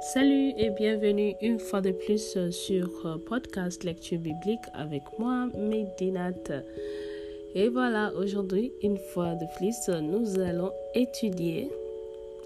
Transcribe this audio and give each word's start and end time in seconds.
Salut 0.00 0.52
et 0.56 0.70
bienvenue 0.70 1.34
une 1.42 1.58
fois 1.58 1.80
de 1.80 1.90
plus 1.90 2.38
sur 2.52 3.20
podcast 3.26 3.82
lecture 3.82 4.20
biblique 4.20 4.62
avec 4.72 5.02
moi, 5.18 5.48
Medinat. 5.56 6.62
Et 7.56 7.68
voilà, 7.68 8.12
aujourd'hui, 8.14 8.72
une 8.82 8.96
fois 8.96 9.34
de 9.34 9.44
plus, 9.56 9.88
nous 9.88 10.38
allons 10.38 10.72
étudier 10.94 11.68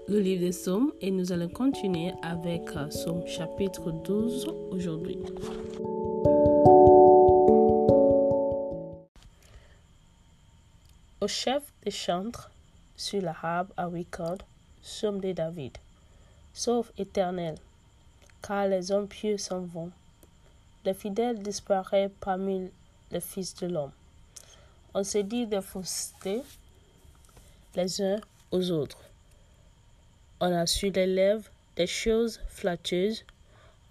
le 0.07 0.19
livre 0.19 0.41
des 0.41 0.49
Psaumes 0.49 0.93
et 0.99 1.11
nous 1.11 1.31
allons 1.31 1.47
continuer 1.47 2.11
avec 2.23 2.65
Psaume 2.89 3.25
chapitre 3.27 3.91
12 3.91 4.47
aujourd'hui. 4.71 5.19
Au 11.21 11.27
chef 11.27 11.61
des 11.85 11.91
chantres 11.91 12.49
sur 12.97 13.21
la 13.21 13.35
harpe 13.43 13.71
à 13.77 13.87
cordes, 14.09 14.41
Psaume 14.81 15.19
de 15.19 15.31
David. 15.33 15.77
Sauf 16.55 16.91
éternel, 16.99 17.55
car 18.43 18.67
les 18.67 18.91
hommes 18.91 19.07
pieux 19.07 19.37
s'en 19.39 19.61
vont. 19.61 19.91
Les 20.85 20.93
fidèles 20.93 21.41
disparaissent 21.41 22.11
parmi 22.19 22.69
les 23.11 23.21
fils 23.21 23.55
de 23.55 23.67
l'homme. 23.67 23.91
On 24.93 25.03
se 25.03 25.17
dit 25.17 25.47
des 25.47 25.61
faussetés 25.61 26.43
les 27.75 28.01
uns 28.01 28.19
aux 28.51 28.69
autres. 28.69 28.99
On 30.39 30.53
a 30.53 30.67
sur 30.67 30.91
les 30.91 31.07
lèvres 31.07 31.49
des 31.75 31.87
choses 31.87 32.39
flatteuses. 32.49 33.25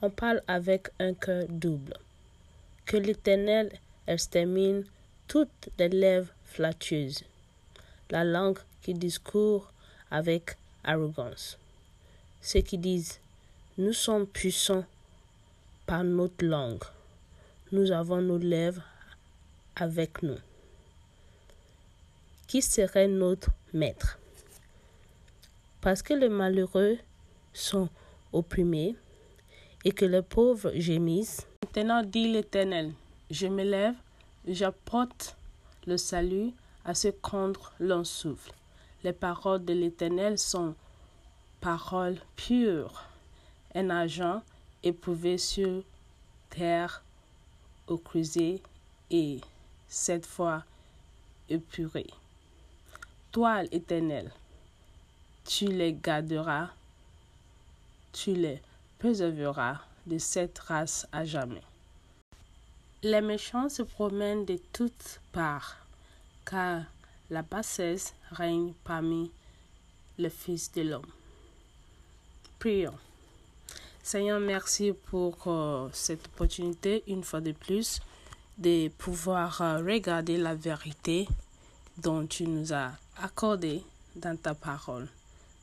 On 0.01 0.11
parle 0.11 0.41
avec 0.47 0.89
un 1.01 1.15
cœur 1.15 1.47
double. 1.49 1.97
Que 2.85 2.97
l'Éternel 2.97 3.73
extermine 4.07 4.85
toutes 5.27 5.69
les 5.79 5.89
lèvres 5.89 6.33
flatteuses, 6.45 7.25
la 8.11 8.23
langue 8.23 8.59
qui 8.83 8.95
discourt 8.95 9.73
avec 10.11 10.57
arrogance 10.85 11.59
ceux 12.43 12.61
qui 12.61 12.77
disent 12.77 13.21
Nous 13.79 13.93
sommes 13.95 14.27
puissants 14.27 14.85
par 15.87 16.05
notre 16.05 16.45
langue. 16.45 16.83
Nous 17.71 17.91
avons 17.91 18.21
nos 18.21 18.37
lèvres 18.37 18.83
avec 19.77 20.23
nous. 20.23 20.37
Qui 22.47 22.61
serait 22.61 23.09
notre 23.09 23.51
maître? 23.73 24.19
Parce 25.81 26.03
que 26.03 26.13
les 26.13 26.29
malheureux 26.29 26.99
sont 27.55 27.89
opprimés 28.33 28.95
et 29.85 29.93
que 29.93 30.05
les 30.05 30.23
pauvres 30.23 30.73
gémissent. 30.75 31.47
Maintenant 31.63 32.03
dit 32.03 32.31
l'Éternel, 32.31 32.93
je 33.31 33.47
me 33.47 33.65
lève, 33.65 33.95
j'apporte 34.47 35.37
le 35.87 35.97
salut 35.97 36.53
à 36.85 36.95
ceux 36.95 37.13
contre 37.13 37.73
l'on 37.81 38.05
souffle. 38.05 38.53
Les 39.03 39.13
paroles 39.13 39.65
de 39.65 39.73
l'Éternel 39.73 40.39
sont 40.39 40.75
parole 41.63 42.19
pure, 42.35 43.05
un 43.77 43.89
agent 43.89 44.43
éprouvé 44.83 45.39
sur 45.39 45.85
terre 46.51 47.05
au 47.87 47.99
creuset 47.99 48.61
et 49.13 49.41
cette 49.87 50.27
fois 50.27 50.65
épuré. 51.49 52.09
Toi, 53.31 53.63
l'Éternel, 53.63 54.33
tu 55.45 55.67
les 55.67 55.93
garderas, 55.93 56.71
tu 58.13 58.35
les 58.35 58.61
préserveras 58.99 59.83
de 60.05 60.19
cette 60.19 60.59
race 60.59 61.07
à 61.13 61.25
jamais. 61.25 61.63
Les 63.05 63.21
méchants 63.21 63.69
se 63.69 63.83
promènent 63.83 64.45
de 64.45 64.59
toutes 64.73 65.21
parts, 65.31 65.77
car 66.45 66.83
la 67.31 67.43
bassesse 67.43 68.15
règne 68.33 68.73
parmi 68.83 69.31
les 70.19 70.29
fils 70.29 70.73
de 70.73 70.83
l'homme. 70.83 71.13
Prions. 72.63 72.95
Seigneur, 74.05 74.39
merci 74.39 74.93
pour 75.11 75.37
euh, 75.49 75.89
cette 75.93 76.27
opportunité, 76.27 77.03
une 77.09 77.25
fois 77.25 77.41
de 77.41 77.51
plus, 77.51 77.99
de 78.57 78.87
pouvoir 78.87 79.61
euh, 79.61 79.79
regarder 79.79 80.37
la 80.37 80.55
vérité 80.55 81.27
dont 81.99 82.25
tu 82.25 82.47
nous 82.47 82.73
as 82.73 82.93
accordé 83.21 83.83
dans 84.15 84.37
ta 84.37 84.55
parole. 84.55 85.09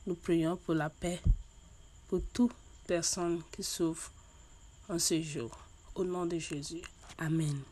Nous 0.06 0.14
prions 0.14 0.58
pour 0.58 0.74
la 0.74 0.90
paix 0.90 1.22
pour 2.08 2.20
toute 2.34 2.52
personne 2.86 3.40
qui 3.50 3.62
souffre 3.62 4.12
en 4.90 4.98
ce 4.98 5.22
jour. 5.22 5.56
Au 5.94 6.04
nom 6.04 6.26
de 6.26 6.38
Jésus. 6.38 6.82
Amen. 7.16 7.62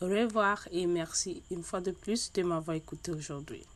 Au 0.00 0.06
revoir 0.06 0.66
et 0.70 0.86
merci 0.86 1.42
une 1.50 1.62
fois 1.62 1.82
de 1.82 1.90
plus 1.90 2.32
de 2.32 2.42
m'avoir 2.44 2.78
écouté 2.78 3.10
aujourd'hui. 3.10 3.66